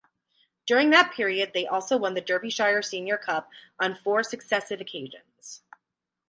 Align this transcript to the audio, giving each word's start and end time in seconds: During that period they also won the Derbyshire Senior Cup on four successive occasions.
During 0.65 0.89
that 0.89 1.13
period 1.13 1.51
they 1.53 1.67
also 1.67 1.95
won 1.95 2.15
the 2.15 2.21
Derbyshire 2.21 2.81
Senior 2.81 3.19
Cup 3.19 3.51
on 3.79 3.93
four 3.93 4.23
successive 4.23 4.81
occasions. 4.81 5.61